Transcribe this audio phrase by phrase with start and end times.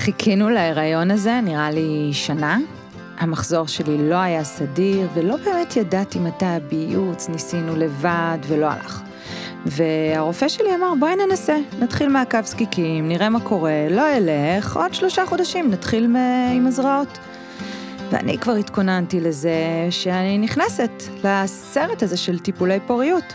[0.00, 2.58] חיכינו להיריון הזה, נראה לי שנה.
[3.18, 9.02] המחזור שלי לא היה סדיר, ולא באמת ידעתי מתי הביוץ, ניסינו לבד ולא הלך.
[9.66, 15.26] והרופא שלי אמר, בואי ננסה, נתחיל מהקו זקיקים, נראה מה קורה, לא אלך, עוד שלושה
[15.26, 16.16] חודשים נתחיל
[16.54, 17.18] עם הזרעות.
[18.10, 19.54] ואני כבר התכוננתי לזה
[19.90, 23.34] שאני נכנסת לסרט הזה של טיפולי פוריות.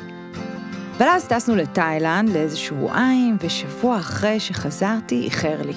[0.98, 5.74] אבל אז טסנו לתאילנד לאיזה שבועיים, ושבוע אחרי שחזרתי, איחר לי.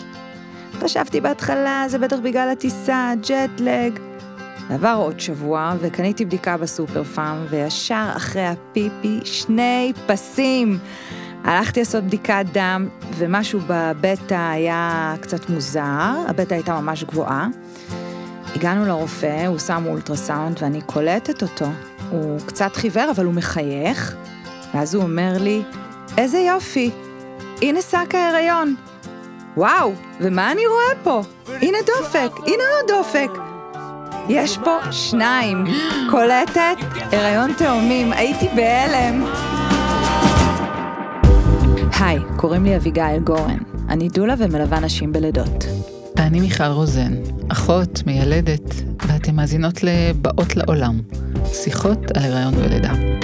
[0.82, 3.98] חשבתי בהתחלה, זה בטח בגלל הטיסה, ג'טלג.
[4.70, 10.78] עבר עוד שבוע, וקניתי בדיקה בסופר פארם, וישר אחרי הפיפי, שני פסים.
[11.44, 17.48] הלכתי לעשות בדיקת דם, ומשהו בבטא היה קצת מוזר, הבטא הייתה ממש גבוהה.
[18.54, 21.66] הגענו לרופא, הוא שם אולטרסאונד, ואני קולטת אותו.
[22.10, 24.16] הוא קצת חיוור, אבל הוא מחייך,
[24.74, 25.62] ואז הוא אומר לי,
[26.18, 26.90] איזה יופי,
[27.62, 28.74] הנה שק ההיריון.
[29.58, 31.22] וואו, ומה אני רואה פה?
[31.62, 33.30] הנה דופק, הנה עוד דופק.
[34.28, 35.64] יש פה שניים.
[36.10, 36.76] קולטת,
[37.12, 39.24] הריון תאומים, הייתי בהלם.
[42.00, 43.58] היי, קוראים לי אביגיל גורן.
[43.88, 45.64] אני דולה ומלווה נשים בלידות.
[46.16, 47.14] ואני מיכל רוזן,
[47.48, 48.74] אחות, מיילדת,
[49.06, 51.00] ואתן מאזינות ל"באות לעולם",
[51.52, 53.17] שיחות על הריון ולידה.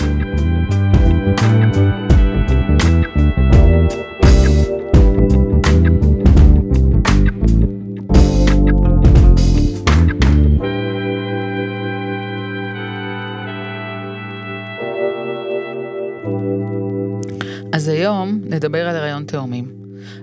[17.74, 19.74] אז היום נדבר על הריון תאומים,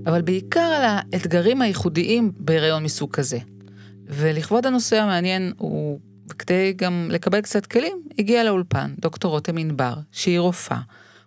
[0.05, 3.37] אבל בעיקר על האתגרים הייחודיים בהריון מסוג כזה.
[4.05, 5.99] ולכבוד הנושא המעניין, הוא,
[6.29, 10.79] וכדי גם לקבל קצת כלים, הגיע לאולפן דוקטור רותם ענבר, שהיא רופאה,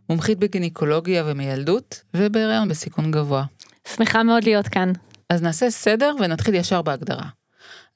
[0.08, 3.44] מומחית בגינקולוגיה ומיילדות, ובהריון בסיכון גבוה.
[3.96, 4.92] שמחה מאוד להיות כאן.
[5.30, 7.26] אז נעשה סדר ונתחיל ישר בהגדרה.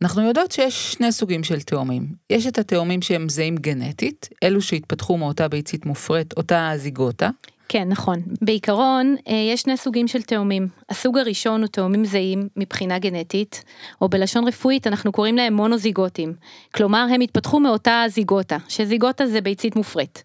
[0.02, 2.06] אנחנו יודעות שיש שני סוגים של תאומים.
[2.30, 7.30] יש את התאומים שהם זהים גנטית, אלו שהתפתחו מאותה ביצית מופרית, אותה זיגוטה.
[7.68, 8.22] כן, נכון.
[8.42, 10.68] בעיקרון, אה, יש שני סוגים של תאומים.
[10.90, 13.64] הסוג הראשון הוא תאומים זהים מבחינה גנטית,
[14.00, 16.34] או בלשון רפואית אנחנו קוראים להם מונוזיגוטים.
[16.74, 20.22] כלומר, הם התפתחו מאותה זיגוטה, שזיגוטה זה ביצית מופרית.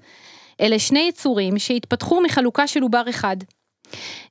[0.61, 3.37] אלה שני יצורים שהתפתחו מחלוקה של עובר אחד.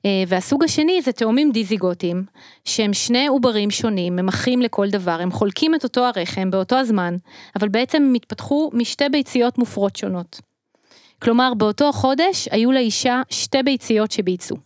[0.05, 2.23] אה, והסוג השני זה תאומים דיזיגוטים,
[2.65, 7.17] שהם שני עוברים שונים, הם אחים לכל דבר, הם חולקים את אותו הרחם באותו הזמן,
[7.55, 10.52] אבל בעצם הם התפתחו משתי ביציות מופרות שונות.
[11.23, 14.57] כלומר, באותו חודש היו לאישה שתי ביציות שביצעו.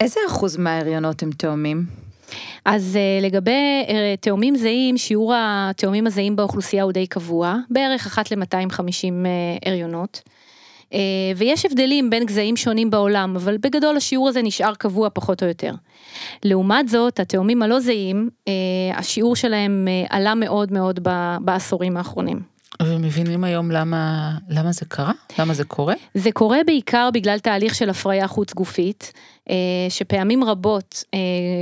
[0.00, 1.86] איזה אחוז מההריונות הם תאומים?
[2.64, 3.90] אז uh, לגבי uh,
[4.20, 10.22] תאומים זהים, שיעור התאומים הזהים באוכלוסייה הוא די קבוע, בערך אחת ל-250 uh, הריונות.
[10.90, 10.94] Uh,
[11.36, 15.72] ויש הבדלים בין גזעים שונים בעולם, אבל בגדול השיעור הזה נשאר קבוע פחות או יותר.
[16.44, 18.50] לעומת זאת, התאומים הלא זהים, uh,
[18.98, 21.08] השיעור שלהם uh, עלה מאוד מאוד
[21.40, 22.49] בעשורים האחרונים.
[22.86, 25.12] ומבינים היום למה, למה זה קרה?
[25.38, 25.94] למה זה קורה?
[26.14, 29.12] זה קורה בעיקר בגלל תהליך של הפריה חוץ גופית,
[29.50, 29.54] אה,
[29.88, 31.18] שפעמים רבות אה,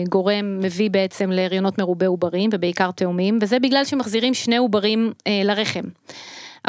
[0.08, 5.84] גורם מביא בעצם להריונות מרובי עוברים ובעיקר תאומים, וזה בגלל שמחזירים שני עוברים אה, לרחם.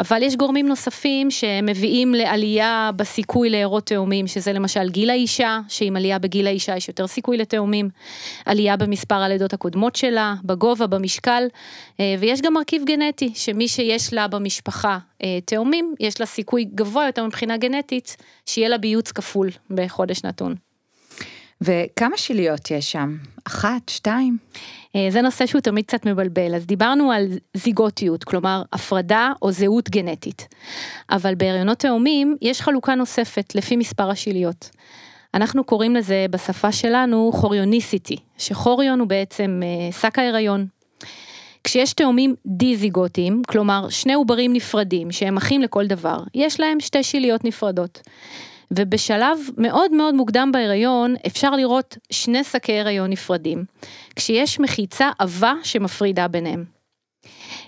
[0.00, 6.18] אבל יש גורמים נוספים שמביאים לעלייה בסיכוי להרות תאומים, שזה למשל גיל האישה, שעם עלייה
[6.18, 7.90] בגיל האישה יש יותר סיכוי לתאומים,
[8.46, 11.42] עלייה במספר הלידות הקודמות שלה, בגובה, במשקל,
[12.00, 17.06] אה, ויש גם מרכיב גנטי, שמי שיש לה במשפחה אה, תאומים, יש לה סיכוי גבוה
[17.06, 18.16] יותר מבחינה גנטית,
[18.46, 20.69] שיהיה לה ביוץ כפול בחודש נתון.
[21.60, 23.16] וכמה שיליות יש שם?
[23.44, 24.36] אחת, שתיים?
[24.96, 27.26] אה, זה נושא שהוא תמיד קצת מבלבל, אז דיברנו על
[27.56, 30.48] זיגוטיות, כלומר הפרדה או זהות גנטית.
[31.10, 34.70] אבל בהריונות תאומים יש חלוקה נוספת לפי מספר השיליות.
[35.34, 40.66] אנחנו קוראים לזה בשפה שלנו חוריוניסיטי, שחוריון הוא בעצם אה, שק ההיריון.
[41.64, 47.44] כשיש תאומים דיזיגוטים, כלומר שני עוברים נפרדים שהם אחים לכל דבר, יש להם שתי שיליות
[47.44, 48.00] נפרדות.
[48.70, 53.64] ובשלב מאוד מאוד מוקדם בהיריון אפשר לראות שני שקי הריון נפרדים,
[54.16, 56.64] כשיש מחיצה עבה שמפרידה ביניהם.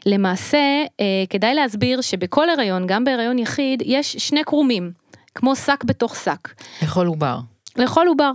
[0.07, 0.59] למעשה,
[1.01, 4.93] אה, כדאי להסביר שבכל הריון, גם בהריון יחיד, יש שני קרומים,
[5.35, 6.49] כמו שק בתוך שק.
[6.83, 7.39] לכל עובר.
[7.77, 8.31] לכל עובר.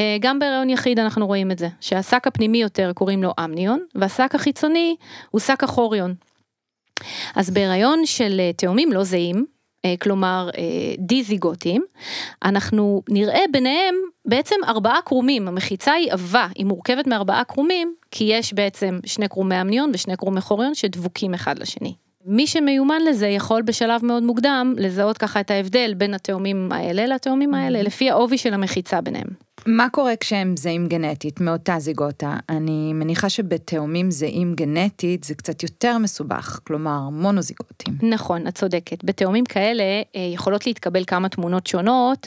[0.00, 4.34] אה, גם בהריון יחיד אנחנו רואים את זה, שהשק הפנימי יותר קוראים לו אמניון, והשק
[4.34, 4.96] החיצוני
[5.30, 6.14] הוא שק החוריון.
[7.36, 9.46] אז בהריון של אה, תאומים לא זהים,
[10.00, 10.62] כלומר אה,
[10.98, 11.84] דיזיגוטים,
[12.44, 13.94] אנחנו נראה ביניהם
[14.24, 19.60] בעצם ארבעה קרומים, המחיצה היא עבה, היא מורכבת מארבעה קרומים, כי יש בעצם שני קרומי
[19.60, 22.05] אמניון ושני קרומי חוריון שדבוקים אחד לשני.
[22.28, 27.54] מי שמיומן לזה יכול בשלב מאוד מוקדם לזהות ככה את ההבדל בין התאומים האלה לתאומים
[27.54, 29.26] האלה, לפי העובי של המחיצה ביניהם.
[29.66, 32.36] מה קורה כשהם זהים גנטית מאותה זיגוטה?
[32.48, 37.94] אני מניחה שבתאומים זהים גנטית זה קצת יותר מסובך, כלומר מונוזיגוטים.
[38.02, 39.04] נכון, את צודקת.
[39.04, 42.26] בתאומים כאלה אה, יכולות להתקבל כמה תמונות שונות,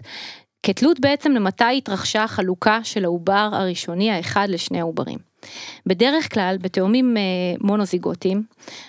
[0.64, 5.29] כתלות בעצם למתי התרחשה החלוקה של העובר הראשוני האחד לשני העוברים.
[5.86, 7.22] בדרך כלל בתאומים אה,
[7.62, 8.44] מונוזיגוטיים,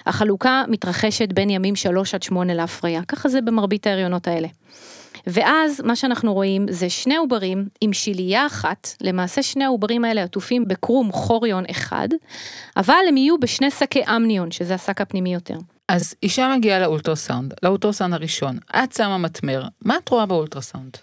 [0.06, 4.48] החלוקה מתרחשת בין ימים 3 עד 8 להפריה, ככה זה במרבית ההריונות האלה.
[5.26, 10.68] ואז מה שאנחנו רואים זה שני עוברים עם שלייה אחת, למעשה שני העוברים האלה עטופים
[10.68, 12.08] בקרום חוריון אחד,
[12.76, 15.56] אבל הם יהיו בשני שקי אמניון, שזה השק הפנימי יותר.
[15.92, 20.96] אז אישה מגיעה לאולטרסאונד, לאולטרסאונד הראשון, את שמה מטמר, מה את רואה באולטרסאונד?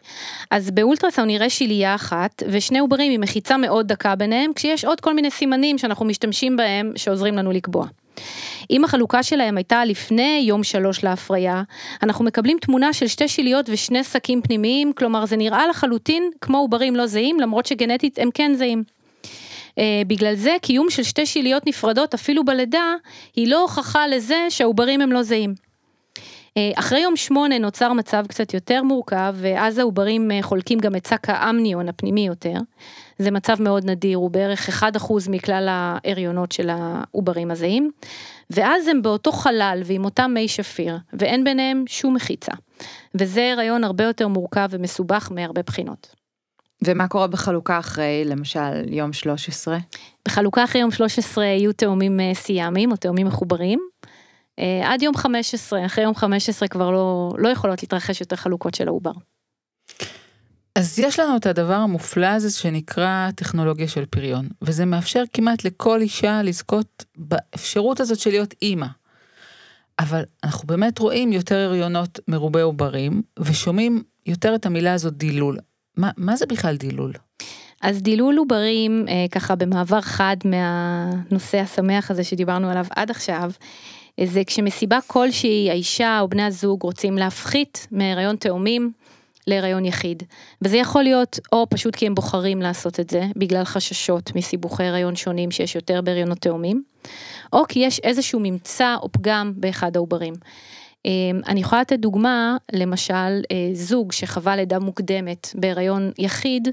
[0.52, 5.14] אז באולטרסאונד נראה שלייה אחת, ושני עוברים עם מחיצה מאוד דקה ביניהם, כשיש עוד כל
[5.14, 7.88] מיני סימנים שאנחנו משתמשים בהם, שעוזרים לנו לקבוע.
[8.72, 11.64] אם החלוקה שלהם הייתה לפני יום שלוש להפריה,
[12.04, 16.96] אנחנו מקבלים תמונה של שתי שיליות ושני שקים פנימיים, כלומר זה נראה לחלוטין כמו עוברים
[16.96, 18.84] לא זהים, למרות שגנטית הם כן זהים.
[19.78, 22.94] Uh, בגלל זה קיום של שתי שיליות נפרדות אפילו בלידה
[23.36, 25.54] היא לא הוכחה לזה שהעוברים הם לא זהים.
[26.18, 26.20] Uh,
[26.76, 31.30] אחרי יום שמונה נוצר מצב קצת יותר מורכב ואז העוברים uh, חולקים גם את שק
[31.30, 32.54] האמניון הפנימי יותר.
[33.20, 37.92] זה מצב מאוד נדיר, הוא בערך 1% מכלל ההריונות של העוברים הזהים.
[38.50, 42.52] ואז הם באותו חלל ועם אותם מי שפיר ואין ביניהם שום מחיצה.
[43.16, 46.17] וזה הריון הרבה יותר מורכב ומסובך מהרבה בחינות.
[46.84, 49.78] ומה קורה בחלוקה אחרי, למשל, יום 13?
[50.28, 53.80] בחלוקה אחרי יום 13 יהיו תאומים אה, סיאמיים או תאומים מחוברים.
[54.60, 58.88] אה, עד יום 15, אחרי יום 15 כבר לא, לא יכולות להתרחש יותר חלוקות של
[58.88, 59.12] העובר.
[60.76, 66.02] אז יש לנו את הדבר המופלא הזה שנקרא טכנולוגיה של פריון, וזה מאפשר כמעט לכל
[66.02, 68.88] אישה לזכות באפשרות הזאת של להיות אימא.
[70.00, 75.58] אבל אנחנו באמת רואים יותר הריונות מרובי עוברים, ושומעים יותר את המילה הזאת דילול.
[75.98, 77.14] מה, מה זה בכלל דילול?
[77.82, 83.52] אז דילול עוברים, אה, ככה במעבר חד מהנושא השמח הזה שדיברנו עליו עד עכשיו,
[84.20, 88.92] אה, זה כשמסיבה כלשהי האישה או בני הזוג רוצים להפחית מהיריון תאומים
[89.48, 90.24] להיריון יחיד.
[90.62, 95.16] וזה יכול להיות או פשוט כי הם בוחרים לעשות את זה, בגלל חששות מסיבוכי הריון
[95.16, 96.84] שונים שיש יותר בהריונות תאומים,
[97.54, 100.34] או כי יש איזשהו ממצא או פגם באחד העוברים.
[101.08, 103.14] אמ, אני יכולה לתת דוגמה, למשל
[103.52, 106.68] אה, זוג שחווה לידה מוקדמת בהיריון יחיד,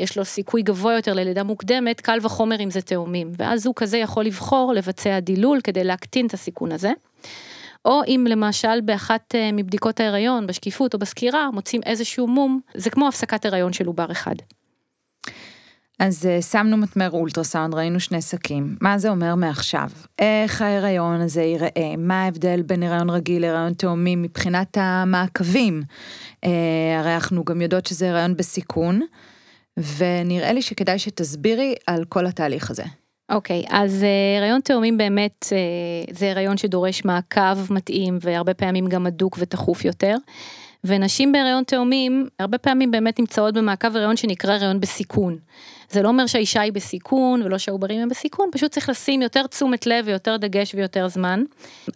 [0.00, 3.98] יש לו סיכוי גבוה יותר ללידה מוקדמת, קל וחומר אם זה תאומים, ואז זוג כזה
[3.98, 6.92] יכול לבחור לבצע דילול כדי להקטין את הסיכון הזה.
[7.84, 13.08] או אם למשל באחת אה, מבדיקות ההיריון, בשקיפות או בסקירה, מוצאים איזשהו מום, זה כמו
[13.08, 14.34] הפסקת הריון של עובר אחד.
[15.98, 18.76] אז uh, שמנו מטמר אולטרסאונד, ראינו שני שקים.
[18.80, 19.88] מה זה אומר מעכשיו?
[20.18, 21.96] איך ההיריון הזה ייראה?
[21.98, 25.82] מה ההבדל בין הריון רגיל להיריון תאומי מבחינת המעקבים?
[26.44, 26.48] Uh,
[26.98, 29.00] הרי אנחנו גם יודעות שזה הריון בסיכון,
[29.96, 32.84] ונראה לי שכדאי שתסבירי על כל התהליך הזה.
[33.30, 38.86] אוקיי, okay, אז uh, הריון תאומים באמת uh, זה הריון שדורש מעקב מתאים והרבה פעמים
[38.86, 40.16] גם הדוק ותכוף יותר.
[40.84, 45.38] ונשים בהריון תאומים הרבה פעמים באמת נמצאות במעקב הריון שנקרא הריון בסיכון.
[45.90, 49.86] זה לא אומר שהאישה היא בסיכון ולא שהעוברים הם בסיכון, פשוט צריך לשים יותר תשומת
[49.86, 51.42] לב ויותר דגש ויותר זמן.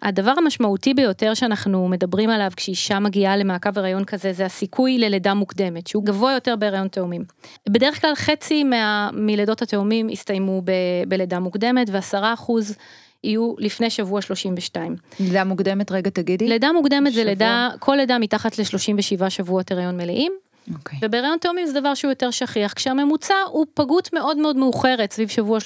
[0.02, 5.86] הדבר המשמעותי ביותר שאנחנו מדברים עליו כשאישה מגיעה למעקב הריון כזה זה הסיכוי ללידה מוקדמת,
[5.86, 7.24] שהוא גבוה יותר בהריון תאומים.
[7.68, 10.72] בדרך כלל חצי מה, מלידות התאומים הסתיימו ב,
[11.08, 12.76] בלידה מוקדמת ועשרה אחוז
[13.24, 14.96] יהיו לפני שבוע 32.
[15.20, 16.48] לידה מוקדמת, רגע תגידי.
[16.48, 17.24] לידה מוקדמת שבוע.
[17.24, 20.32] זה לידה, כל לידה מתחת ל-37 שבועות הריון מלאים.
[20.70, 20.74] Okay.
[20.74, 20.98] אוקיי.
[21.02, 25.58] ובהריון תאומים זה דבר שהוא יותר שכיח, כשהממוצע הוא פגות מאוד מאוד מאוחרת, סביב שבוע
[25.58, 25.60] 35-36.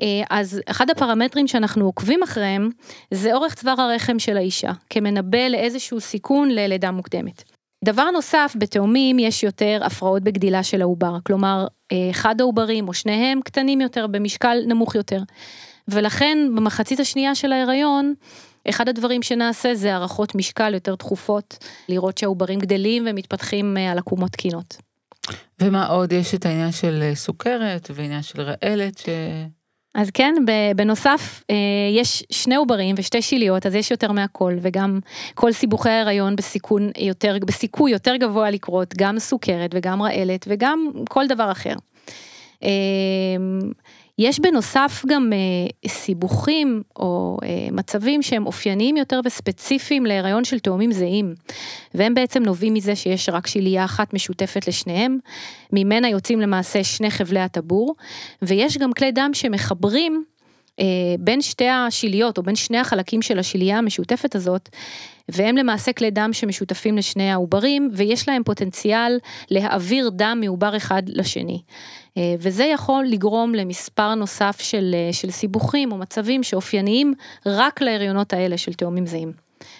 [0.00, 2.70] אה, אז אחד הפרמטרים שאנחנו עוקבים אחריהם,
[3.10, 7.57] זה אורך צוואר הרחם של האישה, כמנבא לאיזשהו סיכון ללידה מוקדמת.
[7.84, 13.40] דבר נוסף, בתאומים יש יותר הפרעות בגדילה של העובר, כלומר, אה, אחד העוברים או שניהם
[13.44, 15.22] קטנים יותר, במשקל נמוך יותר.
[15.88, 18.14] ולכן במחצית השנייה של ההיריון,
[18.68, 21.58] אחד הדברים שנעשה זה הערכות משקל יותר תכופות,
[21.88, 24.76] לראות שהעוברים גדלים ומתפתחים אה, על עקומות תקינות.
[25.60, 26.12] ומה עוד?
[26.12, 29.08] יש את העניין של אה, סוכרת ועניין של רעלת ש...
[29.94, 30.34] אז כן,
[30.76, 31.56] בנוסף, אה,
[31.92, 34.98] יש שני עוברים ושתי שיליות, אז יש יותר מהכל, וגם
[35.34, 41.26] כל סיבוכי ההיריון בסיכון יותר, בסיכוי יותר גבוה לקרות, גם סוכרת וגם רעלת וגם כל
[41.26, 41.74] דבר אחר.
[44.18, 50.92] יש בנוסף גם אה, סיבוכים או אה, מצבים שהם אופייניים יותר וספציפיים להיריון של תאומים
[50.92, 51.34] זהים,
[51.94, 55.18] והם בעצם נובעים מזה שיש רק שלייה אחת משותפת לשניהם,
[55.72, 57.94] ממנה יוצאים למעשה שני חבלי הטבור,
[58.42, 60.24] ויש גם כלי דם שמחברים
[61.18, 64.68] בין שתי השיליות או בין שני החלקים של השיליה המשותפת הזאת,
[65.28, 69.18] והם למעשה כלי דם שמשותפים לשני העוברים, ויש להם פוטנציאל
[69.50, 71.62] להעביר דם מעובר אחד לשני.
[72.38, 77.14] וזה יכול לגרום למספר נוסף של, של סיבוכים או מצבים שאופייניים
[77.46, 79.32] רק להריונות האלה של תאומים זהים.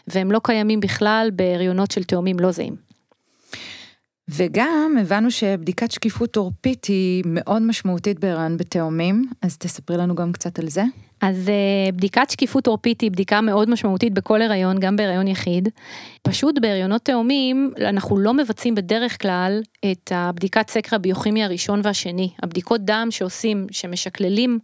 [0.07, 2.88] והם לא קיימים בכלל בהריונות של תאומים לא זהים.
[4.29, 10.59] וגם הבנו שבדיקת שקיפות עורפית היא מאוד משמעותית בהיריון בתאומים, אז תספרי לנו גם קצת
[10.59, 10.83] על זה.
[11.21, 15.69] אז uh, בדיקת שקיפות עורפית היא בדיקה מאוד משמעותית בכל הריון, גם בהריון יחיד.
[16.23, 22.31] פשוט בהריונות תאומים אנחנו לא מבצעים בדרך כלל את הבדיקת סקר הביוכימי הראשון והשני.
[22.43, 24.59] הבדיקות דם שעושים, שמשקללים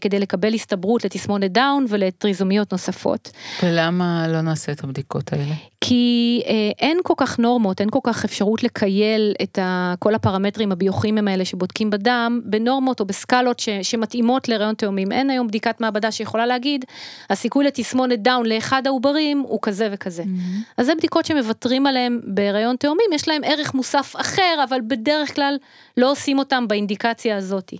[0.00, 3.30] כדי לקבל הסתברות לתסמונת דאון ולטריזומיות נוספות.
[3.62, 5.54] ולמה לא נעשה את הבדיקות האלה?
[5.80, 10.72] כי אה, אין כל כך נורמות, אין כל כך אפשרות לקייל את ה, כל הפרמטרים
[10.72, 15.12] הביוכימיים האלה שבודקים בדם, בנורמות או בסקלות ש, שמתאימות להריון תאומים.
[15.12, 16.84] אין היום בדיקת מעבדה שיכולה להגיד,
[17.30, 20.22] הסיכוי לתסמונת דאון לאחד העוברים הוא כזה וכזה.
[20.22, 20.72] Mm-hmm.
[20.76, 25.56] אז זה בדיקות שמוותרים עליהן בהריון תאומים, יש להם ערך מוסף אחר, אבל בדרך כלל
[25.96, 27.76] לא עושים אותם באינדיקציה הזאתי.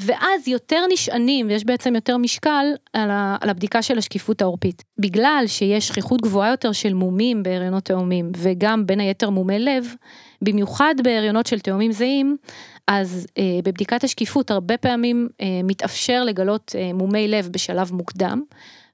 [0.00, 4.84] ואז יותר נשענים, ויש בעצם יותר משקל על, ה, על הבדיקה של השקיפות העורפית.
[4.98, 9.94] בגלל שיש שכיחות גבוהה יותר של מומים בהריונות תאומים, וגם בין היתר מומי לב,
[10.42, 12.36] במיוחד בהריונות של תאומים זהים,
[12.86, 18.42] אז אה, בבדיקת השקיפות הרבה פעמים אה, מתאפשר לגלות אה, מומי לב בשלב מוקדם,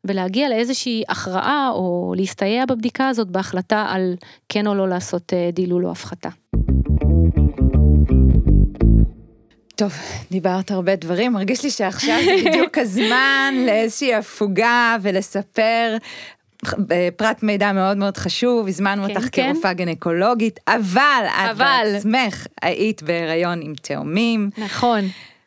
[0.05, 4.15] ולהגיע לאיזושהי הכרעה או להסתייע בבדיקה הזאת בהחלטה על
[4.49, 6.29] כן או לא לעשות אה, דילול או הפחתה.
[9.77, 9.93] טוב,
[10.31, 15.97] דיברת הרבה דברים, מרגיש לי שעכשיו זה בדיוק הזמן לאיזושהי הפוגה ולספר
[17.17, 19.53] פרט מידע מאוד מאוד חשוב, הזמנו כן, אותך כן.
[19.53, 24.51] כרופאה גנקולוגית, אבל את בעצמך היית בהיריון עם תאומים.
[24.59, 25.01] נכון.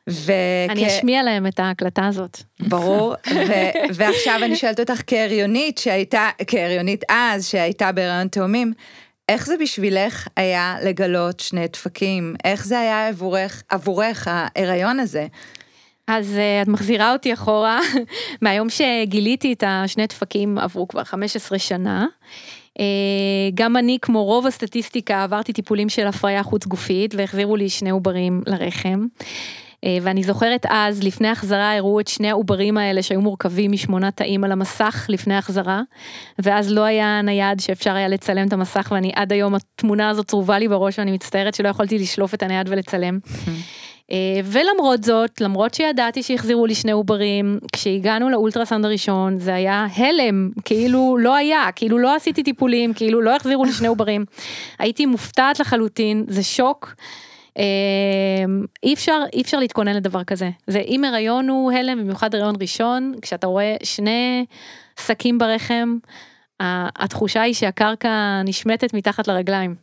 [0.08, 0.30] וכ...
[0.70, 2.38] אני אשמיע להם את ההקלטה הזאת.
[2.60, 3.16] ברור,
[3.48, 8.74] ו- ועכשיו אני שואלת אותך כהריונית שהייתה, כהריונית אז, שהייתה בהיריון תאומים,
[9.30, 12.36] איך זה בשבילך היה לגלות שני דפקים?
[12.44, 15.28] איך זה היה עבורך, עבורך ההיריון הזה?
[16.08, 17.80] אז uh, את מחזירה אותי אחורה,
[18.42, 22.06] מהיום שגיליתי את השני דפקים עברו כבר 15 שנה.
[22.80, 22.82] Uh,
[23.54, 28.42] גם אני, כמו רוב הסטטיסטיקה, עברתי טיפולים של הפריה חוץ גופית והחזירו לי שני עוברים
[28.46, 29.06] לרחם.
[29.86, 34.44] Uh, ואני זוכרת אז, לפני החזרה, הראו את שני העוברים האלה שהיו מורכבים משמונה תאים
[34.44, 35.82] על המסך לפני החזרה,
[36.40, 40.60] ואז לא היה נייד שאפשר היה לצלם את המסך, ואני עד היום, התמונה הזאת צרובה
[40.60, 43.20] לי בראש, ואני מצטערת שלא יכולתי לשלוף את הנייד ולצלם.
[44.12, 50.50] אה, ולמרות זאת, למרות שידעתי שהחזירו לי שני עוברים, כשהגענו לאולטרסאונד הראשון זה היה הלם,
[50.66, 54.26] כאילו לא היה, כאילו לא עשיתי טיפולים, כאילו לא החזירו לי שני עוברים.
[54.80, 56.96] הייתי מופתעת לחלוטין, זה שוק.
[57.58, 57.64] אה,
[58.84, 60.50] אי אפשר, אי אפשר להתכונן לדבר כזה.
[60.68, 64.46] זה אם הריון הוא הלם, במיוחד הריון ראשון, כשאתה רואה שני
[65.00, 65.98] שקים ברחם,
[66.60, 69.76] התחושה היא שהקרקע נשמטת מתחת לרגליים.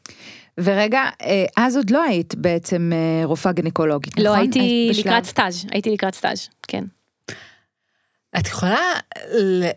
[0.59, 4.37] ורגע, אה, אז עוד לא היית בעצם אה, רופאה גניקולוגית, לא, נכון?
[4.37, 6.85] לא, הייתי לקראת סטאז', הייתי לקראת סטאז', כן.
[8.39, 8.93] את יכולה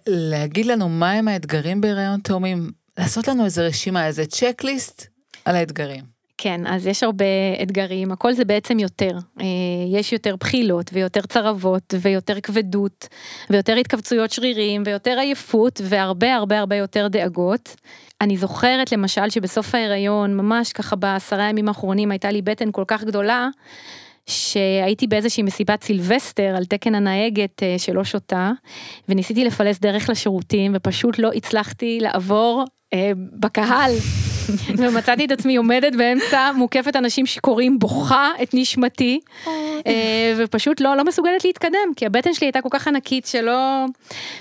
[0.07, 2.71] להגיד לנו מהם האתגרים בהיריון תאומים?
[2.97, 5.07] לעשות לנו איזה רשימה, איזה צ'קליסט
[5.45, 6.16] על האתגרים.
[6.37, 7.25] כן, אז יש הרבה
[7.63, 9.17] אתגרים, הכל זה בעצם יותר.
[9.41, 9.45] אה,
[9.87, 13.07] יש יותר בחילות ויותר צרבות ויותר כבדות
[13.49, 17.75] ויותר התכווצויות שרירים ויותר עייפות והרבה הרבה הרבה יותר דאגות.
[18.21, 23.03] אני זוכרת למשל שבסוף ההיריון, ממש ככה בעשרה ימים האחרונים הייתה לי בטן כל כך
[23.03, 23.49] גדולה,
[24.25, 28.51] שהייתי באיזושהי מסיבת סילבסטר על תקן הנהגת אה, שלא שותה,
[29.09, 32.63] וניסיתי לפלס דרך לשירותים ופשוט לא הצלחתי לעבור
[32.93, 33.91] אה, בקהל.
[34.77, 41.05] ומצאתי את עצמי עומדת באמצע מוקפת אנשים שקוראים בוכה את נשמתי אה, ופשוט לא לא
[41.05, 43.85] מסוגלת להתקדם כי הבטן שלי הייתה כל כך ענקית שלא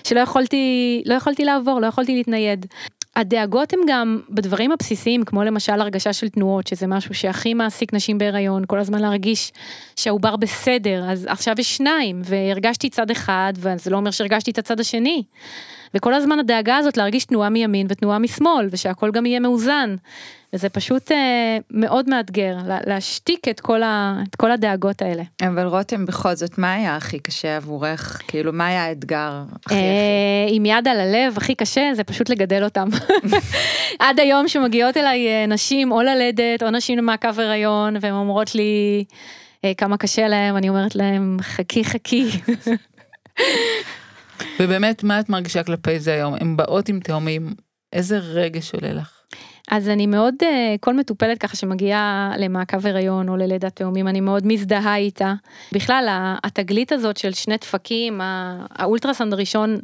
[0.05, 2.67] שלא יכולתי לא יכולתי לעבור לא יכולתי להתנייד.
[3.17, 8.19] הדאגות הן גם בדברים הבסיסיים, כמו למשל הרגשה של תנועות, שזה משהו שהכי מעסיק נשים
[8.19, 9.53] בהיריון, כל הזמן להרגיש
[9.97, 14.81] שהעובר בסדר, אז עכשיו יש שניים, והרגשתי צד אחד, וזה לא אומר שהרגשתי את הצד
[14.81, 15.23] השני.
[15.95, 19.97] וכל הזמן הדאגה הזאת להרגיש תנועה מימין ותנועה משמאל, ושהכל גם יהיה מאוזן.
[20.53, 25.23] וזה פשוט אה, מאוד מאתגר, להשתיק את כל, ה, את כל הדאגות האלה.
[25.43, 28.23] אבל רותם, בכל זאת, מה היה הכי קשה עבורך?
[28.29, 29.81] כאילו, מה היה האתגר הכי אה,
[30.47, 30.57] הכי?
[30.57, 32.89] עם יד על הלב, הכי קשה זה פשוט לגדל אותם.
[33.99, 39.05] עד היום שמגיעות אליי אה, נשים או ללדת, או נשים למעקב הריון, והן אומרות לי
[39.65, 42.27] אה, כמה קשה להם, אני אומרת להם, חכי חכי.
[44.61, 46.35] ובאמת, מה את מרגישה כלפי זה היום?
[46.41, 47.55] הן באות עם תאומים,
[47.93, 49.13] איזה רגש עולה לך?
[49.71, 54.47] אז אני מאוד, אה, כל מטופלת ככה שמגיעה למעקב הריון או ללידת תאומים, אני מאוד
[54.47, 55.35] מזדהה איתה.
[55.73, 56.09] בכלל,
[56.45, 58.21] התגלית הזאת של שני דפקים,
[58.71, 59.79] האולטרסנד הראשון,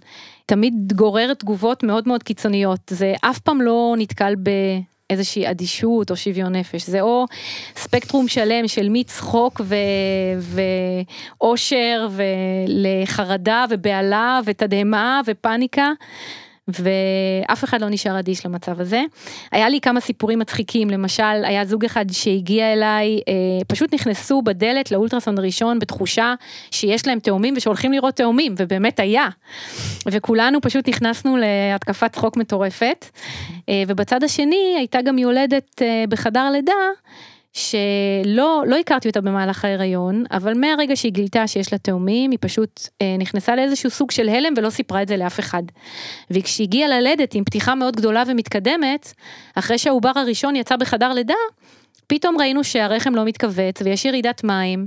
[0.46, 2.80] תמיד גורר תגובות מאוד מאוד קיצוניות.
[2.90, 4.50] זה אף פעם לא נתקל ב...
[5.12, 7.24] איזושהי אדישות או שוויון נפש, זה או
[7.76, 9.60] ספקטרום שלם של מצחוק
[11.40, 15.90] ואושר ולחרדה ובהלה ותדהמה ופאניקה.
[16.68, 19.02] ואף אחד לא נשאר אדיש למצב הזה.
[19.52, 24.90] היה לי כמה סיפורים מצחיקים, למשל, היה זוג אחד שהגיע אליי, אה, פשוט נכנסו בדלת
[24.90, 26.34] לאולטרסאונד ראשון בתחושה
[26.70, 29.28] שיש להם תאומים ושהולכים לראות תאומים, ובאמת היה.
[30.06, 33.06] וכולנו פשוט נכנסנו להתקפת צחוק מטורפת.
[33.68, 36.72] אה, ובצד השני הייתה גם יולדת אה, בחדר לידה.
[37.52, 42.88] שלא לא הכרתי אותה במהלך ההיריון, אבל מהרגע שהיא גילתה שיש לה תאומים, היא פשוט
[43.02, 45.62] אה, נכנסה לאיזשהו סוג של הלם ולא סיפרה את זה לאף אחד.
[46.30, 49.12] וכשהיא הגיעה ללדת עם פתיחה מאוד גדולה ומתקדמת,
[49.54, 51.34] אחרי שהעובר הראשון יצא בחדר לידה,
[52.06, 54.86] פתאום ראינו שהרחם לא מתכווץ ויש ירידת מים,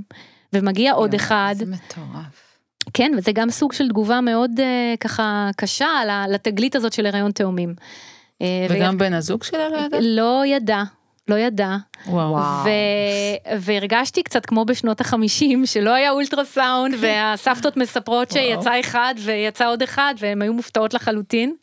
[0.52, 1.54] ומגיע עוד אחד.
[1.58, 2.46] זה מטורף.
[2.94, 5.88] כן, וזה גם סוג של תגובה מאוד אה, ככה קשה
[6.28, 7.74] לתגלית הזאת של הריון תאומים.
[8.42, 8.98] אה, וגם.
[8.98, 9.98] בן הזוג שלה לא ידע?
[10.00, 10.82] לא ידע,
[11.28, 11.76] לא ידע.
[12.06, 12.36] וואו.
[12.36, 12.68] ו...
[13.60, 20.14] והרגשתי קצת כמו בשנות החמישים, שלא היה אולטרסאונד, והסבתות מספרות שיצא אחד ויצא עוד אחד,
[20.18, 21.54] והן היו מופתעות לחלוטין.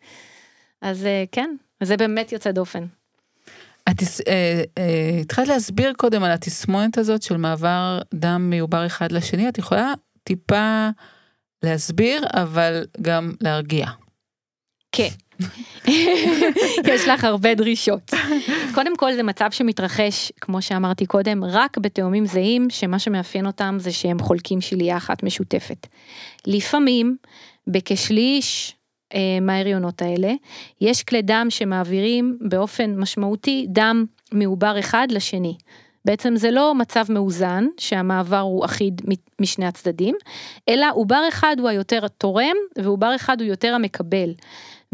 [0.81, 2.85] אז אה, כן, זה באמת יוצא דופן.
[3.89, 9.49] את אה, אה, התחלת להסביר קודם על התסמונת הזאת של מעבר דם מעובר אחד לשני,
[9.49, 9.93] את יכולה
[10.23, 10.89] טיפה
[11.63, 13.87] להסביר, אבל גם להרגיע.
[14.91, 15.07] כן.
[16.93, 18.11] יש לך הרבה דרישות.
[18.73, 23.91] קודם כל זה מצב שמתרחש, כמו שאמרתי קודם, רק בתאומים זהים, שמה שמאפיין אותם זה
[23.91, 25.87] שהם חולקים שלייה אחת משותפת.
[26.47, 27.17] לפעמים,
[27.67, 28.75] בכשליש
[29.13, 30.33] אה, מההריונות האלה,
[30.81, 35.57] יש כלי דם שמעבירים באופן משמעותי דם מעובר אחד לשני.
[36.05, 39.01] בעצם זה לא מצב מאוזן, שהמעבר הוא אחיד
[39.41, 40.15] משני הצדדים,
[40.69, 44.33] אלא עובר אחד הוא היותר תורם, ועובר אחד הוא יותר המקבל.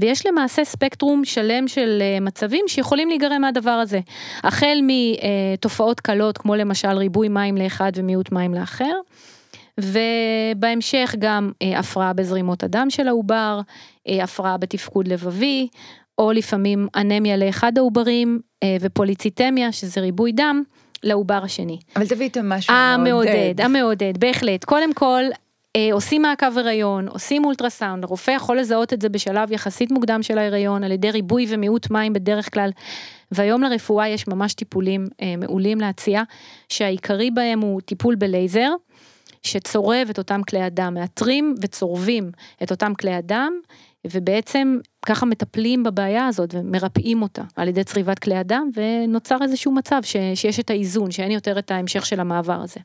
[0.01, 3.99] ויש למעשה ספקטרום שלם של אה, מצבים שיכולים להיגרם מהדבר הזה.
[4.43, 8.93] החל מתופעות קלות, כמו למשל ריבוי מים לאחד ומיעוט מים לאחר,
[9.79, 13.59] ובהמשך גם אה, הפרעה בזרימות הדם של העובר,
[14.07, 15.67] אה, הפרעה בתפקוד לבבי,
[16.17, 18.39] או לפעמים אנמיה לאחד העוברים
[18.81, 20.63] ופוליציטמיה, שזה ריבוי דם.
[21.03, 21.77] לעובר השני.
[21.95, 23.61] אבל תביא איתו משהו המעודד.
[23.61, 24.63] המעודד, בהחלט.
[24.63, 25.37] קודם כל, אה,
[25.91, 30.83] עושים מעקב הריון, עושים אולטרסאונד, הרופא יכול לזהות את זה בשלב יחסית מוקדם של ההריון
[30.83, 32.69] על ידי ריבוי ומיעוט מים בדרך כלל.
[33.31, 36.23] והיום לרפואה יש ממש טיפולים אה, מעולים להציע,
[36.69, 38.71] שהעיקרי בהם הוא טיפול בלייזר,
[39.43, 42.31] שצורב את אותם כלי הדם, מאתרים וצורבים
[42.63, 43.53] את אותם כלי הדם,
[44.11, 50.01] ובעצם ככה מטפלים בבעיה הזאת ומרפאים אותה על ידי צריבת כלי הדם, ונוצר איזשהו מצב
[50.03, 52.79] ש, שיש את האיזון, שאין יותר את ההמשך של המעבר הזה.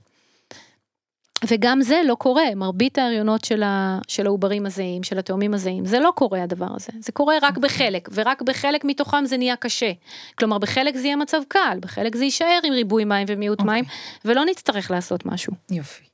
[1.48, 6.00] וגם זה לא קורה, מרבית ההריונות של, ה, של העוברים הזהים, של התאומים הזהים, זה
[6.00, 9.92] לא קורה הדבר הזה, זה קורה רק בחלק, ורק בחלק מתוכם זה נהיה קשה.
[10.38, 13.62] כלומר, בחלק זה יהיה מצב קל, בחלק זה יישאר עם ריבוי מים ומיעוט okay.
[13.62, 13.74] אוקיי.
[13.74, 13.85] מים,
[14.24, 15.52] ולא נצטרך לעשות משהו.
[15.70, 16.04] יופי.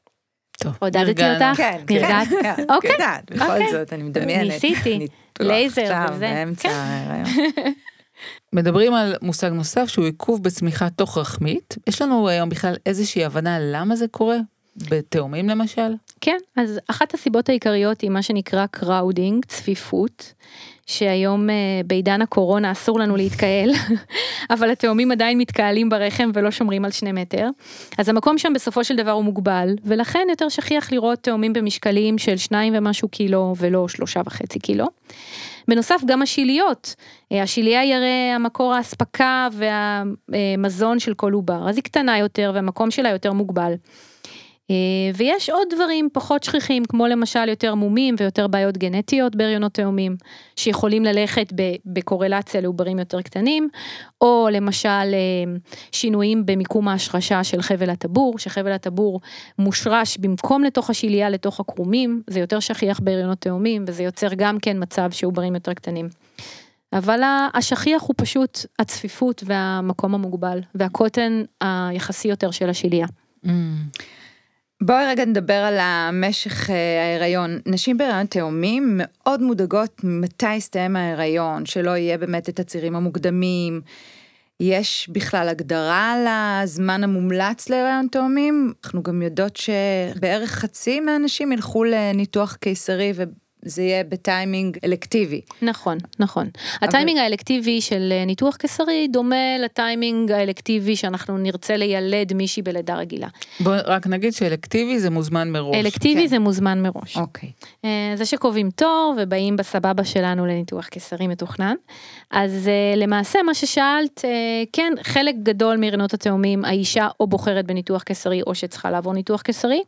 [0.63, 1.57] טוב, עודדתי אותך?
[1.57, 2.29] כן, נרגעת?
[2.29, 2.93] כן, כן, אוקיי.
[2.93, 3.73] יודעת, בכל אוקיי.
[3.73, 4.53] זאת, אני מדמיינת.
[4.53, 5.07] ניסיתי,
[5.41, 6.19] לייזר וזה.
[6.19, 6.75] באמצע כן.
[6.75, 7.51] ההיריון.
[8.53, 11.77] מדברים על מושג נוסף שהוא עיכוב בצמיחה תוך רחמית.
[11.87, 14.37] יש לנו היום בכלל איזושהי הבנה למה זה קורה?
[14.89, 15.95] בתאומים למשל?
[16.21, 20.33] כן, אז אחת הסיבות העיקריות היא מה שנקרא crowding, צפיפות,
[20.91, 21.55] שהיום אה,
[21.87, 23.71] בעידן הקורונה אסור לנו להתקהל,
[24.55, 27.49] אבל התאומים עדיין מתקהלים ברחם ולא שומרים על שני מטר.
[27.99, 32.37] אז המקום שם בסופו של דבר הוא מוגבל, ולכן יותר שכיח לראות תאומים במשקלים של
[32.37, 34.87] שניים ומשהו קילו ולא שלושה וחצי קילו.
[35.69, 36.95] בנוסף גם השיליות,
[37.33, 39.49] אה, השיליה היא הרי המקור האספקה
[40.29, 43.73] והמזון של כל עובר, אז היא קטנה יותר והמקום שלה יותר מוגבל.
[44.71, 44.75] אה,
[45.15, 50.17] ויש עוד דברים פחות שכיחים, כמו למשל יותר מומים ויותר בעיות גנטיות בהריונות תאומים,
[50.57, 51.53] שיכולים ללכת
[51.87, 53.69] בקורלציה לעוברים יותר קטנים,
[54.21, 55.53] או למשל אה,
[55.93, 59.21] שינויים במיקום ההשרשה של חבל הטבור, שחבל הטבור
[59.59, 64.77] מושרש במקום לתוך השיליה לתוך הקרומים, זה יותר שכיח בהריונות תאומים, וזה יוצר גם כן
[64.81, 66.09] מצב שעוברים יותר קטנים.
[66.93, 67.21] אבל
[67.55, 73.07] השכיח הוא פשוט הצפיפות והמקום המוגבל, והקוטן היחסי יותר של השיליה.
[73.47, 73.49] Mm.
[74.83, 77.59] בואי רגע נדבר על המשך אה, ההיריון.
[77.67, 83.81] נשים בהיריון תאומים מאוד מודאגות מתי יסתיים ההיריון, שלא יהיה באמת את הצירים המוקדמים.
[84.61, 88.73] יש בכלל הגדרה לזמן המומלץ להיריון תאומים?
[88.85, 93.13] אנחנו גם יודעות שבערך חצי מהנשים ילכו לניתוח קיסרי
[93.63, 95.41] זה יהיה בטיימינג אלקטיבי.
[95.63, 96.49] נכון, נכון.
[96.83, 103.29] הטיימינג האלקטיבי של אה, ניתוח קיסרי דומה לטיימינג האלקטיבי שאנחנו נרצה לילד מישהי בלידה רגילה.
[103.61, 105.77] בוא רק נגיד שאלקטיבי זה מוזמן מראש.
[105.77, 106.27] אלקטיבי כן.
[106.27, 107.17] זה מוזמן מראש.
[107.17, 107.51] אוקיי.
[107.85, 111.75] אה, זה שקובעים תור ובאים בסבבה שלנו לניתוח קיסרי מתוכנן.
[112.31, 114.25] אז אה, למעשה מה ששאלת,
[114.73, 119.81] כן, חלק גדול מהריונות התאומים, האישה או בוחרת בניתוח קיסרי או שצריכה לעבור ניתוח קיסרי.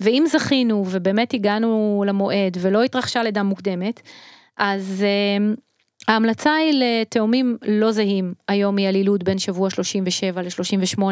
[0.00, 4.00] ואם זכינו ובאמת הגענו למועד ולא התרחשה לידה מוקדמת,
[4.56, 5.54] אז אה,
[6.08, 8.88] ההמלצה היא לתאומים לא זהים, היום היא
[9.24, 11.02] בין שבוע 37 ל-38,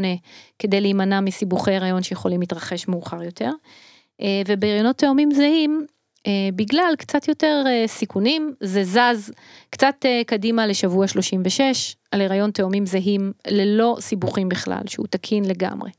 [0.59, 3.51] כדי להימנע מסיבוכי הריון שיכולים להתרחש מאוחר יותר.
[4.23, 5.87] אה, ובהריונות תאומים זהים,
[6.27, 9.33] אה, בגלל קצת יותר אה, סיכונים, זה זז
[9.71, 15.91] קצת אה, קדימה לשבוע 36, על הריון תאומים זהים ללא סיבוכים בכלל, שהוא תקין לגמרי.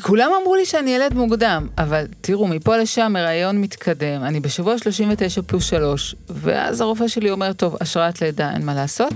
[0.00, 5.42] כולם אמרו לי שאני אלד מוקדם, אבל תראו, מפה לשם הריון מתקדם, אני בשבוע 39
[5.42, 9.12] פלוס 3, ואז הרופא שלי אומר, טוב, השראת לידה, אין מה לעשות.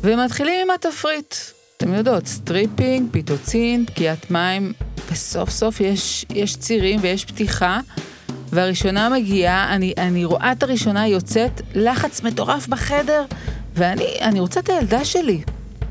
[0.00, 1.34] ומתחילים עם התפריט.
[1.76, 4.72] אתם יודעות, stripping, פיטוצין, פקיעת מים,
[5.12, 7.80] וסוף סוף יש, יש צירים ויש פתיחה,
[8.48, 13.24] והראשונה מגיעה, אני, אני רואה את הראשונה יוצאת, לחץ מטורף בחדר,
[13.74, 15.42] ואני אני רוצה את הילדה שלי.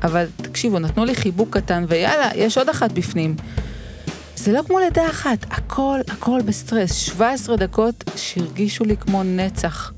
[0.02, 3.36] אבל תקשיבו, נתנו לי חיבוק קטן, ויאללה, יש עוד אחת בפנים.
[4.36, 6.94] זה לא כמו לידה אחת, הכל, הכל בסטרס.
[6.94, 9.92] 17 דקות שהרגישו לי כמו נצח.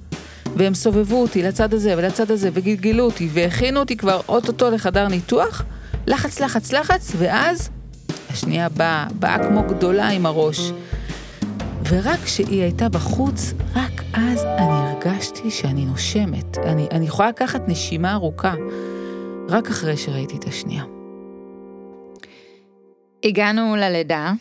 [0.57, 5.63] והם סובבו אותי לצד הזה ולצד הזה, וגלגלו אותי, והכינו אותי כבר אוטוטו לחדר ניתוח.
[6.07, 7.71] לחץ, לחץ, לחץ, ואז
[8.31, 10.73] השנייה באה, באה כמו גדולה עם הראש.
[11.89, 16.59] ורק כשהיא הייתה בחוץ, רק אז אני הרגשתי שאני נושמת.
[16.59, 18.55] אני, אני יכולה לקחת נשימה ארוכה,
[19.49, 20.85] רק אחרי שראיתי את השנייה.
[23.25, 24.33] הגענו ללידה.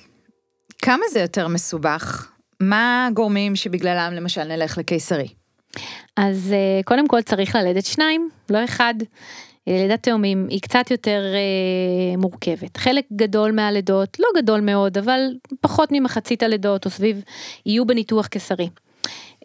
[0.82, 2.32] כמה זה יותר מסובך?
[2.60, 5.28] מה הגורמים שבגללם למשל נלך לקיסרי?
[6.18, 8.94] אז אה, קודם כל צריך ללדת שניים, לא אחד.
[9.68, 12.78] לידת תאומים היא קצת יותר אה, מורכבת.
[12.78, 15.20] חלק גדול מהלידות, לא גדול מאוד, אבל
[15.62, 17.22] פחות ממחצית הלידות או סביב,
[17.66, 18.70] יהיו בניתוח קיסרי.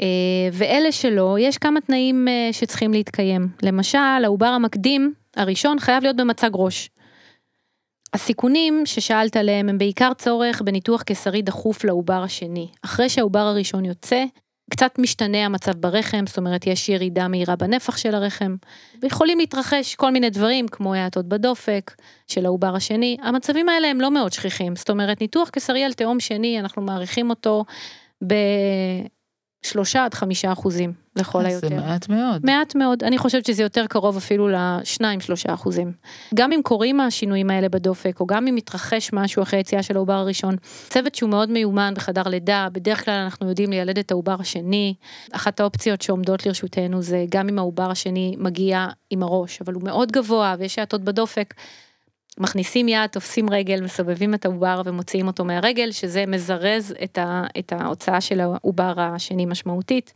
[0.01, 0.07] אה,
[0.53, 3.49] ואלה שלא, יש כמה תנאים אה, שצריכים להתקיים.
[3.63, 6.91] למשל, העובר המקדים הראשון חייב להיות במצג ראש.
[8.15, 12.69] הסיכונים ששאלת עליהם הם בעיקר צורך בניתוח קיסרי דחוף לעובר השני.
[12.85, 14.25] אחרי שהעובר הראשון יוצא,
[14.71, 18.57] קצת משתנה המצב ברחם, זאת אומרת יש ירידה מהירה בנפח של הרחם,
[19.03, 21.95] ויכולים להתרחש כל מיני דברים כמו האטות בדופק
[22.27, 26.21] של העובר השני, המצבים האלה הם לא מאוד שכיחים, זאת אומרת ניתוח קיסרי על תאום
[26.21, 27.65] שני, אנחנו מעריכים אותו
[29.63, 31.69] בשלושה עד חמישה אחוזים לכל היותר.
[31.69, 32.47] זה מעט מאוד.
[32.47, 35.93] מעט מאוד, אני חושבת שזה יותר קרוב אפילו לשניים שלושה אחוזים.
[36.35, 40.13] גם אם קורים השינויים האלה בדופק, או גם אם מתרחש משהו אחרי היציאה של העובר
[40.13, 40.57] הראשון,
[40.89, 44.95] צוות שהוא מאוד מיומן בחדר לידה, בדרך כלל אנחנו יודעים לילד את העובר השני.
[45.33, 50.13] אחת האופציות שעומדות לרשותנו זה גם אם העובר השני מגיע עם הראש, אבל הוא מאוד
[50.13, 51.55] גבוה ויש האטות בדופק.
[52.41, 57.73] מכניסים יד, תופסים רגל, מסובבים את העובר ומוציאים אותו מהרגל, שזה מזרז את, ה, את
[57.73, 60.13] ההוצאה של העובר השני משמעותית.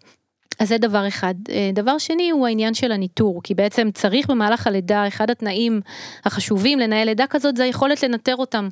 [0.58, 1.34] אז זה דבר אחד.
[1.50, 5.80] אה, דבר שני הוא העניין של הניטור, כי בעצם צריך במהלך הלידה, אחד התנאים
[6.24, 8.68] החשובים לנהל לידה כזאת זה היכולת לנטר אותם,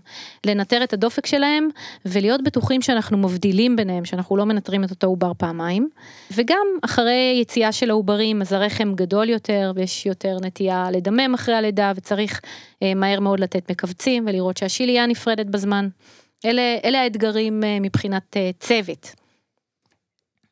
[0.46, 1.68] לנטר את הדופק שלהם
[2.06, 5.88] ולהיות בטוחים שאנחנו מבדילים ביניהם, שאנחנו לא מנטרים את אותו עובר פעמיים.
[6.36, 11.92] וגם אחרי יציאה של העוברים אז הרחם גדול יותר ויש יותר נטייה לדמם אחרי הלידה
[11.96, 12.40] וצריך
[12.82, 15.88] אה, מהר מאוד לתת מכווצים ולראות שהשלייה נפרדת בזמן.
[16.44, 19.19] אלה, אלה האתגרים אה, מבחינת צוות.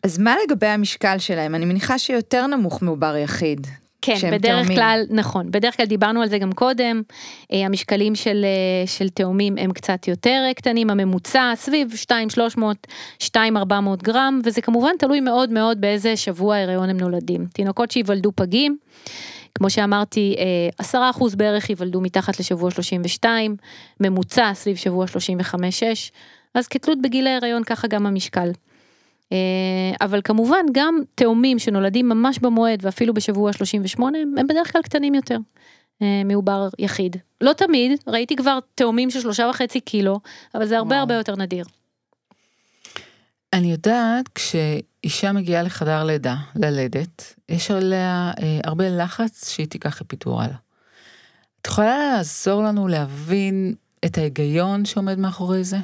[0.03, 1.55] אז מה לגבי המשקל שלהם?
[1.55, 3.67] אני מניחה שיותר נמוך מעובר יחיד.
[4.03, 4.77] כן, בדרך תאומים.
[4.77, 7.03] כלל, נכון, בדרך כלל דיברנו על זה גם קודם,
[7.51, 8.45] המשקלים של,
[8.87, 12.87] של תאומים הם קצת יותר קטנים, הממוצע סביב 2,300,
[13.23, 17.47] 2,400 גרם, וזה כמובן תלוי מאוד מאוד באיזה שבוע הריון הם נולדים.
[17.53, 18.77] תינוקות שייוולדו פגים,
[19.55, 20.37] כמו שאמרתי,
[20.83, 20.95] 10%
[21.37, 23.57] בערך ייוולדו מתחת לשבוע 32,
[24.01, 25.07] ממוצע סביב שבוע
[25.55, 25.57] 35-6,
[26.55, 28.51] אז כתלות בגיל ההריון ככה גם המשקל.
[30.01, 35.39] אבל כמובן גם תאומים שנולדים ממש במועד ואפילו בשבוע 38 הם בדרך כלל קטנים יותר
[36.25, 37.17] מעובר יחיד.
[37.41, 40.21] לא תמיד, ראיתי כבר תאומים של שלושה וחצי קילו,
[40.55, 41.01] אבל זה הרבה וואו.
[41.01, 41.65] הרבה יותר נדיר.
[43.53, 50.51] אני יודעת כשאישה מגיעה לחדר לידה, ללדת, יש עליה אה, הרבה לחץ שהיא תיקח אפיטורל.
[51.61, 55.77] את יכולה לעזור לנו להבין את ההיגיון שעומד מאחורי זה?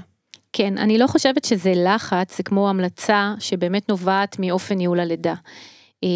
[0.56, 5.34] כן, אני לא חושבת שזה לחץ, זה כמו המלצה שבאמת נובעת מאופן ניהול הלידה.
[6.04, 6.08] אה,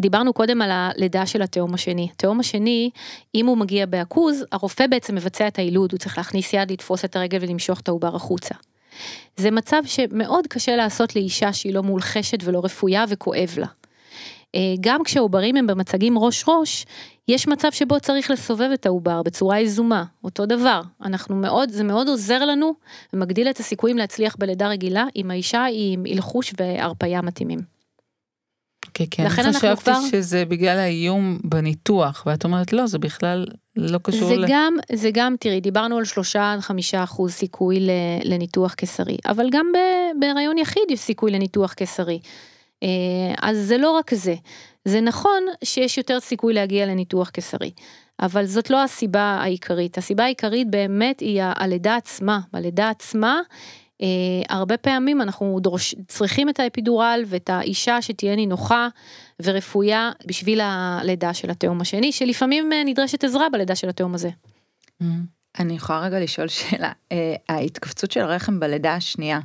[0.00, 2.08] דיברנו קודם על הלידה של התאום השני.
[2.12, 2.90] התאום השני,
[3.34, 7.16] אם הוא מגיע בעכוז, הרופא בעצם מבצע את היילוד, הוא צריך להכניס יד, לתפוס את
[7.16, 8.54] הרגל ולמשוך את העובר החוצה.
[9.36, 13.66] זה מצב שמאוד קשה לעשות לאישה שהיא לא מולחשת ולא רפויה וכואב לה.
[14.54, 16.86] אה, גם כשהעוברים הם במצגים ראש ראש,
[17.28, 20.82] יש מצב שבו צריך לסובב את העובר בצורה יזומה, אותו דבר.
[21.02, 22.74] אנחנו מאוד, זה מאוד עוזר לנו
[23.12, 27.58] ומגדיל את הסיכויים להצליח בלידה רגילה אם האישה היא עם הלחוש והרפאיה מתאימים.
[28.94, 30.00] כן, כן, לכן חשבתי כבר...
[30.10, 34.44] שזה בגלל האיום בניתוח, ואת אומרת לא, זה בכלל לא קשור זה ל...
[34.48, 37.78] גם, זה גם, תראי, דיברנו על שלושה עד חמישה אחוז סיכוי
[38.24, 39.66] לניתוח קיסרי, אבל גם
[40.20, 42.20] בהיריון יחיד יש סיכוי לניתוח קיסרי.
[42.82, 42.88] אה,
[43.42, 44.34] אז זה לא רק זה,
[44.84, 47.70] זה נכון שיש יותר סיכוי להגיע לניתוח קיסרי,
[48.20, 53.40] אבל זאת לא הסיבה העיקרית, הסיבה העיקרית באמת היא הלידה עצמה, בלידה עצמה
[54.02, 54.06] אה,
[54.48, 58.88] הרבה פעמים אנחנו דורש, צריכים את האפידורל ואת האישה שתהיה נינוחה
[59.42, 64.28] ורפויה בשביל הלידה של התאום השני, שלפעמים אה, נדרשת עזרה בלידה של התאום הזה.
[64.28, 65.06] Mm-hmm.
[65.58, 69.40] אני יכולה רגע לשאול שאלה, אה, ההתכווצות של הרחם בלידה השנייה,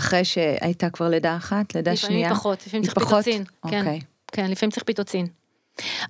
[0.00, 2.20] אחרי שהייתה כבר לידה אחת, לידה שנייה?
[2.20, 3.24] לפעמים פחות, לפעמים צריך פחות?
[3.24, 3.44] פיטוצין.
[3.70, 4.00] כן, אוקיי.
[4.32, 5.26] כן, לפעמים צריך פיטוצין.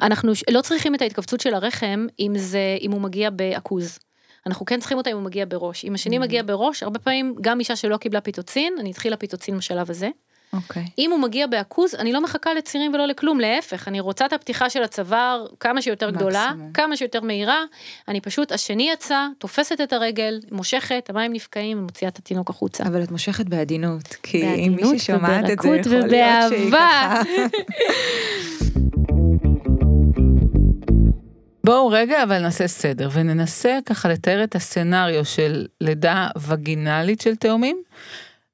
[0.03, 3.99] אנחנו לא צריכים את ההתכווצות של הרחם אם זה, אם הוא מגיע בעכוז.
[4.47, 5.85] אנחנו כן צריכים אותה אם הוא מגיע בראש.
[5.85, 6.21] אם השני mm-hmm.
[6.21, 10.09] מגיע בראש, הרבה פעמים גם אישה שלא קיבלה פיטוצין, אני אתחיל הפיטוצין בשלב הזה.
[10.53, 10.83] אוקיי.
[10.83, 10.91] Okay.
[10.99, 14.71] אם הוא מגיע בעכוז, אני לא מחכה לצירים ולא לכלום, להפך, אני רוצה את הפתיחה
[14.71, 17.65] של הצוואר כמה שיותר גדולה, כמה שיותר מהירה,
[18.09, 22.85] אני פשוט, השני יצא, תופסת את הרגל, מושכת, המים נפקעים ומוציאה את התינוק החוצה.
[22.85, 27.23] אבל את מושכת בעדינות, כי אם מי ששומעת את זה, יכול להיות שהיא ככה.
[31.65, 37.83] בואו רגע אבל נעשה סדר וננסה ככה לתאר את הסצנריו של לידה וגינלית של תאומים.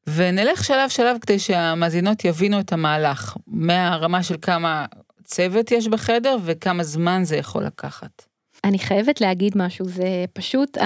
[0.09, 4.87] ונלך שלב שלב כדי שהמאזינות יבינו את המהלך מהרמה של כמה
[5.25, 8.23] צוות יש בחדר וכמה זמן זה יכול לקחת.
[8.65, 10.79] אני חייבת להגיד משהו זה פשוט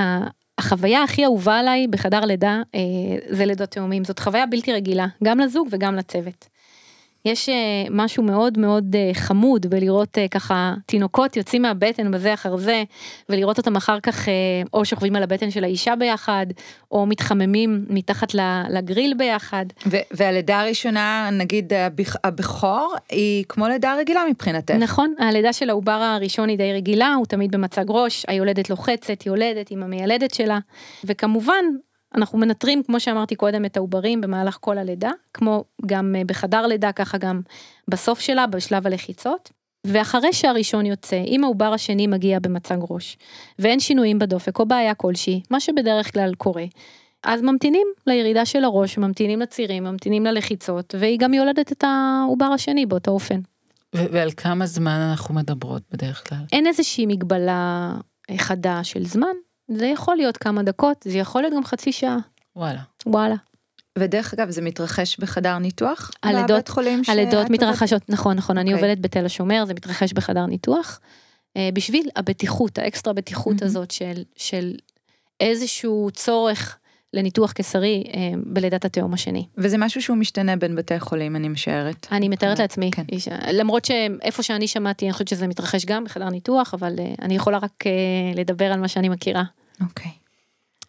[0.59, 2.80] החוויה הכי אהובה עליי בחדר לידה אה,
[3.37, 6.48] זה לידות תאומים זאת חוויה בלתי רגילה גם לזוג וגם לצוות.
[7.24, 7.54] יש אה,
[7.90, 12.83] משהו מאוד מאוד אה, חמוד בלראות אה, ככה תינוקות יוצאים מהבטן בזה אחר זה
[13.28, 14.28] ולראות אותם אחר כך
[14.72, 16.46] או שוכבים על הבטן של האישה ביחד
[16.90, 18.35] או מתחממים מתחת
[18.70, 19.66] לגריל ביחד.
[20.11, 21.72] והלידה הראשונה נגיד
[22.24, 24.74] הבכור היא כמו לידה רגילה מבחינתך.
[24.74, 29.70] נכון הלידה של העובר הראשון היא די רגילה הוא תמיד במצג ראש היולדת לוחצת יולדת
[29.70, 30.59] עם המיילדת שלה
[31.04, 31.64] וכמובן
[32.14, 36.92] אנחנו מנטרים, כמו שאמרתי קודם, את העוברים במהלך כל הלידה, כמו גם אה, בחדר לידה,
[36.92, 37.40] ככה גם
[37.88, 39.51] בסוף שלה, בשלב הלחיצות.
[39.87, 43.18] ואחרי שהראשון יוצא, אם העובר השני מגיע במצג ראש,
[43.59, 46.64] ואין שינויים בדופק או בעיה כלשהי, מה שבדרך כלל קורה,
[47.25, 52.87] אז ממתינים לירידה של הראש, ממתינים לצירים, ממתינים ללחיצות, והיא גם יולדת את העובר השני
[52.87, 53.40] באותו אופן.
[53.94, 56.38] ועל כמה זמן אנחנו מדברות בדרך כלל?
[56.53, 57.92] אין איזושהי מגבלה
[58.31, 59.35] אה, חדה של זמן,
[59.76, 62.18] זה יכול להיות כמה דקות, זה יכול להיות גם חצי שעה.
[62.56, 62.80] וואלה.
[63.06, 63.35] וואלה.
[63.98, 66.11] ודרך אגב זה מתרחש בחדר ניתוח?
[66.22, 68.14] הלידות, חולים הלידות מתרחשות, עובד...
[68.14, 68.61] נכון נכון, okay.
[68.61, 68.88] אני אוקיי.
[68.88, 71.00] עובדת בתל השומר, זה מתרחש בחדר ניתוח.
[71.56, 73.64] אה, בשביל הבטיחות, האקסטרה בטיחות mm-hmm.
[73.64, 74.74] הזאת של, של
[75.40, 76.78] איזשהו צורך
[77.14, 79.46] לניתוח קיסרי אה, בלידת התאום השני.
[79.59, 82.06] וזה משהו שהוא משתנה בין בתי חולים, אני משערת.
[82.12, 83.02] אני מתארת לעצמי, כן.
[83.12, 87.37] איש, למרות שאיפה שאני שמעתי, אני חושבת שזה מתרחש גם בחדר ניתוח, אבל אה, אני
[87.37, 87.92] יכולה רק אה,
[88.35, 89.42] לדבר על מה שאני מכירה.
[89.80, 90.10] אוקיי.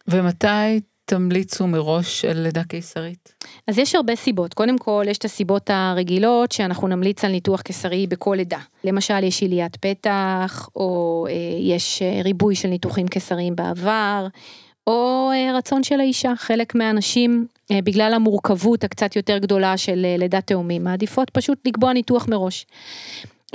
[0.08, 3.34] ומתי תמליצו מראש על לידה קיסרית?
[3.68, 4.54] אז יש הרבה סיבות.
[4.54, 8.58] קודם כל, יש את הסיבות הרגילות שאנחנו נמליץ על ניתוח קיסרי בכל לידה.
[8.84, 14.26] למשל, יש עיליית פתח, או אה, יש אה, ריבוי של ניתוחים קיסריים בעבר,
[14.86, 16.32] או אה, רצון של האישה.
[16.36, 21.92] חלק מהאנשים, אה, בגלל המורכבות הקצת יותר גדולה של אה, לידת תאומים, מעדיפות פשוט לקבוע
[21.92, 22.66] ניתוח מראש.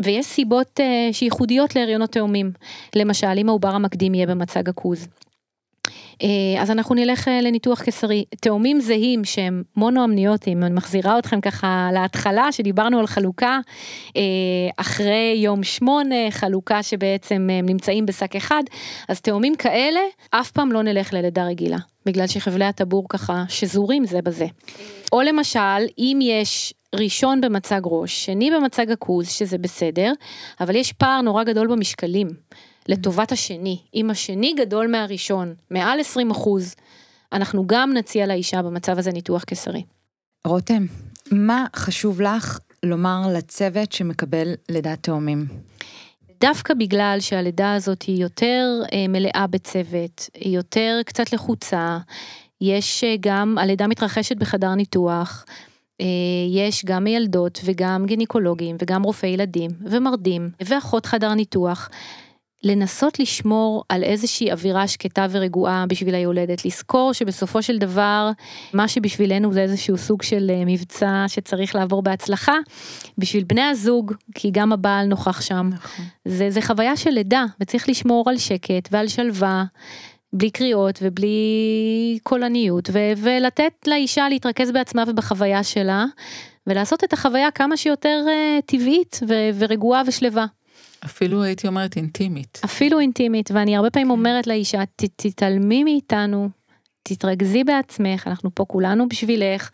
[0.04, 0.80] ויש סיבות
[1.12, 2.52] שייחודיות להריונות תאומים,
[2.96, 5.08] למשל אם העובר המקדים יהיה במצג עכוז.
[5.88, 6.26] Uh,
[6.60, 8.26] אז אנחנו נלך uh, לניתוח קיסרי.
[8.42, 13.60] תאומים זהים שהם מונואמניוטיים, אני מחזירה אתכם ככה להתחלה שדיברנו על חלוקה
[14.08, 14.14] uh,
[14.78, 18.64] אחרי יום שמונה, חלוקה שבעצם הם נמצאים בשק אחד,
[19.10, 20.00] אז תאומים כאלה
[20.32, 24.46] אף פעם לא נלך ללידה רגילה, בגלל שחבלי הטבור ככה שזורים זה בזה.
[25.12, 30.12] או למשל, אם יש ראשון במצג ראש, שני במצג עכוז, שזה בסדר,
[30.60, 32.28] אבל יש פער נורא גדול במשקלים,
[32.88, 33.78] לטובת השני.
[33.96, 36.76] אם השני גדול מהראשון, מעל 20 אחוז,
[37.34, 39.84] אנחנו גם נציע לאישה במצב הזה ניתוח קיסרי.
[40.46, 40.86] רותם,
[41.32, 45.46] מה חשוב לך לומר לצוות שמקבל לידת תאומים?
[46.40, 51.98] דווקא בגלל שהלידה הזאת היא יותר אה, מלאה בצוות, היא יותר קצת לחוצה,
[52.62, 55.46] יש אה, גם, הלידה מתרחשת בחדר ניתוח,
[56.50, 61.90] יש גם מיילדות וגם גינקולוגים וגם רופאי ילדים ומרדים ואחות חדר ניתוח.
[62.64, 68.32] לנסות לשמור על איזושהי אווירה שקטה ורגועה בשביל היולדת, לזכור שבסופו של דבר,
[68.74, 72.56] מה שבשבילנו זה איזשהו סוג של אה, מבצע שצריך לעבור בהצלחה,
[73.18, 76.06] בשביל בני הזוג, כי גם הבעל נוכח שם, נכון.
[76.26, 79.64] זה, זה חוויה של לידה, וצריך לשמור על שקט ועל שלווה.
[80.34, 86.06] בלי קריאות ובלי קולניות ו- ולתת לאישה להתרכז בעצמה ובחוויה שלה
[86.68, 90.46] ולעשות את החוויה כמה שיותר uh, טבעית ו- ורגועה ושלווה.
[91.08, 92.62] אפילו הייתי אומרת אינטימית.
[92.66, 94.84] אפילו אינטימית, ואני הרבה פעמים אומרת לאישה,
[95.16, 96.50] תתעלמי מאיתנו,
[97.04, 99.70] תתרכזי בעצמך, אנחנו פה כולנו בשבילך,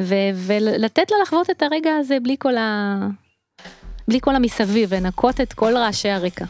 [0.00, 2.96] ו- ולתת לה לחוות את הרגע הזה בלי כל ה...
[4.08, 6.44] בלי כל המסביב, ונקות את כל רעשי הרקע.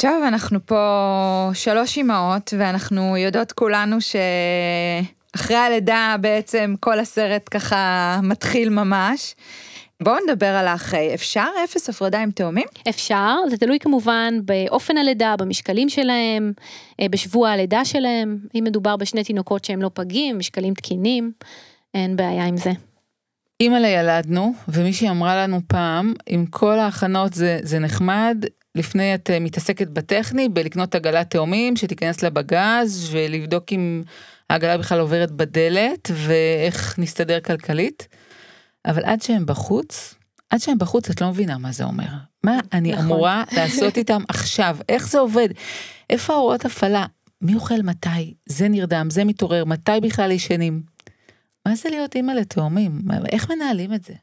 [0.00, 8.68] טוב, אנחנו פה שלוש אמהות, ואנחנו יודעות כולנו שאחרי הלידה בעצם כל הסרט ככה מתחיל
[8.68, 9.34] ממש.
[10.02, 12.66] בואו נדבר על האחרי, אפשר אפס הפרדה עם תאומים?
[12.88, 16.52] אפשר, זה תלוי כמובן באופן הלידה, במשקלים שלהם,
[17.00, 21.32] אה, בשבוע הלידה שלהם, אם מדובר בשני תינוקות שהם לא פגים, משקלים תקינים,
[21.94, 22.70] אין בעיה עם זה.
[23.60, 29.40] אימא לילדנו, ומישהי אמרה לנו פעם, עם כל ההכנות זה, זה נחמד, לפני את אה,
[29.40, 34.02] מתעסקת בטכני, בלקנות עגלת תאומים שתיכנס לבגז ולבדוק אם
[34.50, 38.08] העגלה בכלל עוברת בדלת ואיך נסתדר כלכלית.
[38.86, 40.14] אבל עד שהם בחוץ,
[40.50, 42.06] עד שהם בחוץ את לא מבינה מה זה אומר.
[42.44, 43.04] מה אני נכון.
[43.04, 44.76] אמורה לעשות איתם עכשיו?
[44.88, 45.48] איך זה עובד?
[46.10, 47.06] איפה ההוראות הפעלה?
[47.42, 48.34] מי אוכל מתי?
[48.46, 50.82] זה נרדם, זה מתעורר, מתי בכלל ישנים?
[51.66, 53.00] מה זה להיות אימא לתאומים?
[53.32, 54.14] איך מנהלים את זה?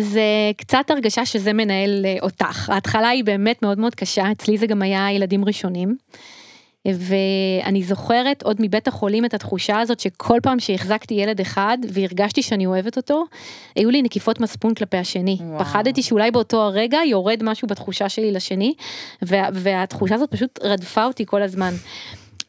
[0.00, 2.70] זה קצת הרגשה שזה מנהל אה, אותך.
[2.70, 5.96] ההתחלה היא באמת מאוד מאוד קשה, אצלי זה גם היה ילדים ראשונים.
[6.86, 12.66] ואני זוכרת עוד מבית החולים את התחושה הזאת שכל פעם שהחזקתי ילד אחד והרגשתי שאני
[12.66, 13.24] אוהבת אותו,
[13.76, 15.38] היו לי נקיפות מצפון כלפי השני.
[15.40, 15.58] וואו.
[15.58, 18.74] פחדתי שאולי באותו הרגע יורד משהו בתחושה שלי לשני,
[19.22, 21.74] וה, והתחושה הזאת פשוט רדפה אותי כל הזמן.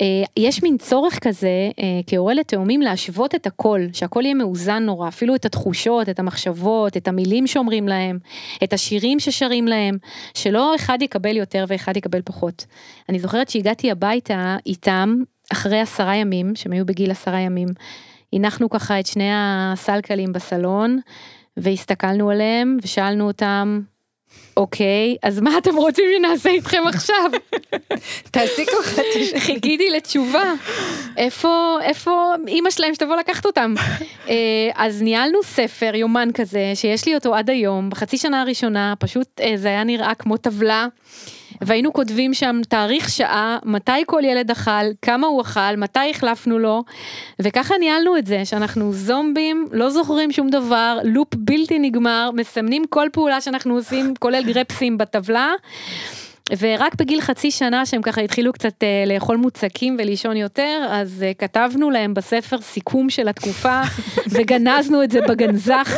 [0.02, 5.08] אה, יש מין צורך כזה אה, כהורה לתאומים להשוות את הכל, שהכל יהיה מאוזן נורא,
[5.08, 8.20] אפילו את התחושות, את המחשבות, את המילים שאומרים להם,
[8.64, 9.98] את השירים ששרים להם,
[10.34, 12.66] שלא אחד יקבל יותר ואחד יקבל פחות.
[13.10, 15.16] אני זוכרת שהגעתי הביתה איתם
[15.52, 17.68] אחרי עשרה ימים, שהם היו בגיל עשרה ימים,
[18.34, 21.00] הנחנו ככה את שני הסלקלים בסלון,
[21.58, 23.82] והסתכלנו עליהם ושאלנו אותם,
[24.58, 27.32] אוקיי, אז מה אתם רוצים שנעשה איתכם עכשיו?
[28.32, 29.04] תעשי כוחת.
[29.38, 30.54] חיכיתי לתשובה.
[31.18, 33.74] איפה, איפה אימא שלהם שתבוא לקחת אותם?
[34.30, 34.36] אה,
[34.76, 39.54] אז ניהלנו ספר, יומן כזה, שיש לי אותו עד היום, בחצי שנה הראשונה, פשוט אה,
[39.56, 40.88] זה היה נראה כמו טבלה.
[41.62, 44.72] והיינו כותבים שם תאריך שעה, מתי כל ילד אכל,
[45.02, 46.84] כמה הוא אכל, מתי החלפנו לו,
[47.42, 53.08] וככה ניהלנו את זה, שאנחנו זומבים, לא זוכרים שום דבר, לופ בלתי נגמר, מסמנים כל
[53.12, 55.52] פעולה שאנחנו עושים, כולל גרפסים בטבלה.
[56.60, 61.32] ורק בגיל חצי שנה שהם ככה התחילו קצת אה, לאכול מוצקים ולישון יותר, אז אה,
[61.34, 63.82] כתבנו להם בספר סיכום של התקופה,
[64.34, 65.94] וגנזנו את זה בגנזך,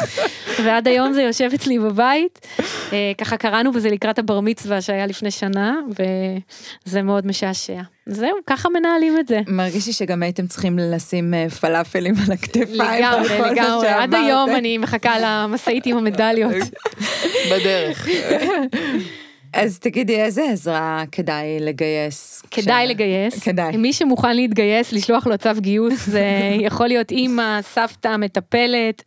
[0.63, 2.47] ועד היום זה יושב אצלי בבית.
[2.93, 5.75] אה, ככה קראנו בזה לקראת הבר מצווה שהיה לפני שנה,
[6.87, 7.81] וזה מאוד משעשע.
[8.05, 9.41] זהו, ככה מנהלים את זה.
[9.47, 12.81] מרגיש לי שגם הייתם צריכים לשים אה, פלאפלים על הכתפיים.
[12.81, 13.87] לגמרי, לגמרי.
[13.87, 16.55] עד היום אני מחכה למשאית עם המדליות.
[17.51, 18.07] בדרך.
[19.53, 22.43] אז תגידי, איזה עזרה כדאי לגייס?
[22.51, 23.43] כדאי לגייס.
[23.43, 23.77] כדאי.
[23.77, 26.25] מי שמוכן להתגייס, לשלוח לו צו גיוס, זה
[26.67, 29.03] יכול להיות אימא, סבתא, מטפלת.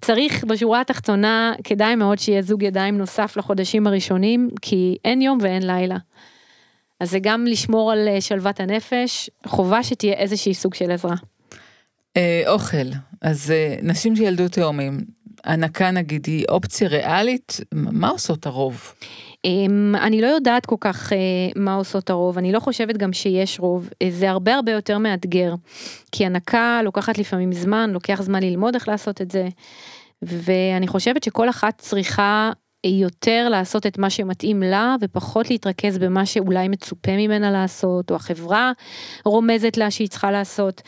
[0.00, 5.66] צריך, בשורה התחתונה, כדאי מאוד שיהיה זוג ידיים נוסף לחודשים הראשונים, כי אין יום ואין
[5.66, 5.96] לילה.
[7.00, 11.16] אז זה גם לשמור על אה, שלוות הנפש, חובה שתהיה איזושהי סוג של עזרה.
[12.16, 12.86] אה, אוכל,
[13.22, 15.00] אז אה, נשים שילדו תאומים,
[15.44, 18.92] הנקה נגיד היא אופציה ריאלית, מה עושות הרוב?
[19.46, 21.18] אמ, אני לא יודעת כל כך אה,
[21.56, 25.54] מה עושות הרוב, אני לא חושבת גם שיש רוב, אה, זה הרבה הרבה יותר מאתגר,
[26.12, 29.48] כי הנקה לוקחת לפעמים זמן, לוקח זמן ללמוד איך לעשות את זה,
[30.22, 32.50] ואני חושבת שכל אחת צריכה
[32.86, 38.72] יותר לעשות את מה שמתאים לה ופחות להתרכז במה שאולי מצופה ממנה לעשות, או החברה
[39.24, 40.82] רומזת לה שהיא צריכה לעשות.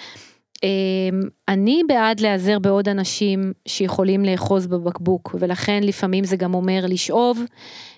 [0.62, 7.38] אמ, אני בעד להיעזר בעוד אנשים שיכולים לאחוז בבקבוק, ולכן לפעמים זה גם אומר לשאוב,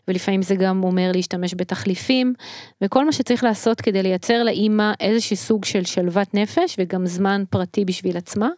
[0.09, 2.35] ולפעמים זה גם אומר להשתמש בתחליפים,
[2.83, 7.85] וכל מה שצריך לעשות כדי לייצר לאימא איזשהו סוג של שלוות נפש, וגם זמן פרטי
[7.85, 8.49] בשביל עצמה.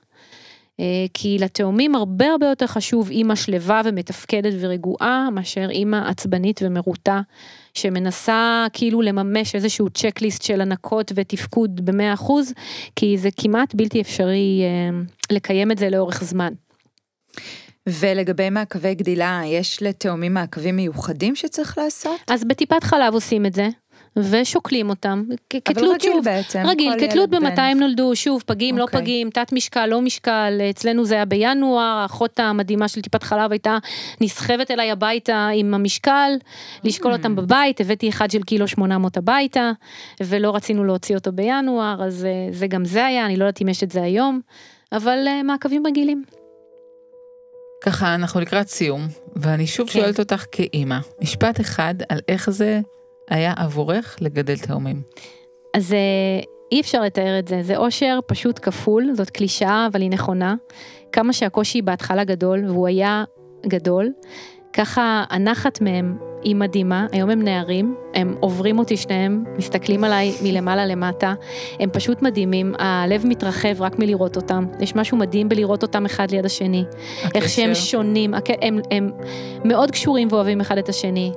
[1.15, 7.21] כי לתאומים הרבה הרבה יותר חשוב אימא שלווה ומתפקדת ורגועה, מאשר אימא עצבנית ומרוטה,
[7.75, 12.31] שמנסה כאילו לממש איזשהו צ'קליסט של הנקות ותפקוד ב-100%,
[12.97, 14.63] כי זה כמעט בלתי אפשרי
[15.31, 16.53] לקיים את זה לאורך זמן.
[17.87, 22.21] ולגבי מעקבי גדילה, יש לתאומים מעקבים מיוחדים שצריך לעשות?
[22.29, 23.69] אז בטיפת חלב עושים את זה.
[24.17, 28.79] ושוקלים אותם, כתלות אבל רגיל שוב, בעצם, רגיל, כתלות במתי הם נולדו, שוב, פגים, okay.
[28.79, 29.01] לא אוקיי.
[29.01, 33.79] פגים, תת משקל, לא משקל, אצלנו זה היה בינואר, האחות המדהימה של טיפת חלב הייתה
[34.21, 36.33] נסחבת אליי הביתה עם המשקל,
[36.85, 37.41] לשקול אותם mm.
[37.41, 39.73] בבית, הבאתי אחד של קילו 800 הביתה,
[40.21, 43.69] ולא רצינו להוציא אותו בינואר, אז אה, זה גם זה היה, אני לא יודעת אם
[43.69, 44.41] יש את זה היום,
[44.93, 46.25] אבל אה, מעקבים רגילים.
[47.85, 50.01] ככה, אנחנו לקראת סיום, ואני שוב כן.
[50.01, 52.81] שואלת אותך כאימא, משפט אחד על איך זה
[53.31, 55.03] היה עבורך לגדל תאומים?
[55.77, 55.99] אז אה,
[56.73, 60.55] אי אפשר לתאר את זה, זה אושר פשוט כפול, זאת קלישאה, אבל היא נכונה.
[61.13, 63.25] כמה שהקושי בהתחלה גדול, והוא היה
[63.67, 64.13] גדול,
[64.73, 70.87] ככה הנחת מהם היא מדהימה, היום הם נערים, הם עוברים אותי שניהם, מסתכלים עליי מלמעלה
[70.87, 71.35] למטה,
[71.81, 76.45] הם פשוט מדהימים, הלב מתרחב רק מלראות אותם, יש משהו מדהים בלראות אותם אחד ליד
[76.45, 76.85] השני,
[77.25, 77.39] הקשר.
[77.39, 79.11] איך שהם שונים, הם, הם
[79.65, 81.33] מאוד קשורים ואוהבים אחד את השני,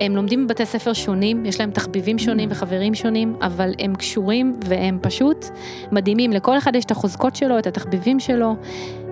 [0.00, 4.98] הם לומדים בבתי ספר שונים, יש להם תחביבים שונים וחברים שונים, אבל הם קשורים והם
[5.02, 5.46] פשוט
[5.92, 8.56] מדהימים, לכל אחד יש את החוזקות שלו, את התחביבים שלו,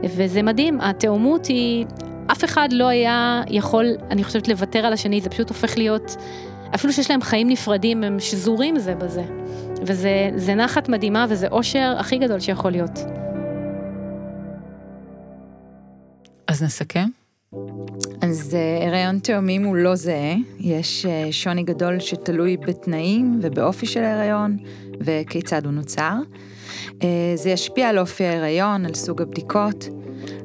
[0.04, 1.86] וזה מדהים, התאומות היא...
[2.26, 6.16] אף אחד לא היה יכול, אני חושבת, לוותר על השני, זה פשוט הופך להיות,
[6.74, 9.22] אפילו שיש להם חיים נפרדים, הם שזורים זה בזה.
[9.86, 12.98] וזה נחת מדהימה וזה אושר הכי גדול שיכול להיות.
[16.48, 17.08] אז נסכם?
[18.22, 24.02] אז uh, הריון תאומים הוא לא זהה, יש uh, שוני גדול שתלוי בתנאים ובאופי של
[24.02, 24.56] ההריון
[25.00, 26.14] וכיצד הוא נוצר.
[26.88, 27.04] Uh,
[27.34, 29.88] זה ישפיע על אופי ההריון, על סוג הבדיקות,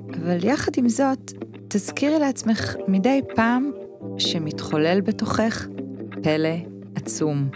[0.10, 1.32] אבל יחד עם זאת,
[1.70, 3.72] תזכירי לעצמך מדי פעם
[4.18, 5.68] שמתחולל בתוכך
[6.24, 6.56] פלא
[6.96, 7.50] עצום.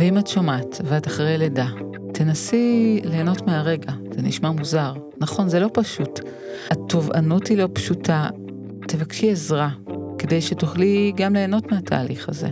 [0.00, 1.68] ואם את שומעת ואת אחרי לידה,
[2.14, 4.92] תנסי ליהנות מהרגע, זה נשמע מוזר.
[5.18, 6.20] נכון, זה לא פשוט.
[6.70, 8.28] התובענות היא לא פשוטה,
[8.88, 9.68] תבקשי עזרה,
[10.18, 12.48] כדי שתוכלי גם ליהנות מהתהליך הזה.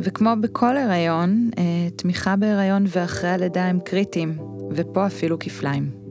[0.00, 1.62] וכמו בכל הריון, אה,
[1.96, 4.38] תמיכה בהריון ואחרי הלידה הם קריטיים,
[4.70, 6.03] ופה אפילו כפליים.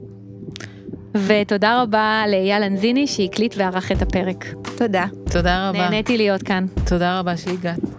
[1.16, 4.54] ותודה רבה לאייל אנזיני שהקליט וערך את הפרק.
[4.76, 5.04] תודה.
[5.32, 5.78] תודה רבה.
[5.78, 6.66] נהניתי להיות כאן.
[6.88, 7.93] תודה רבה שהגעת.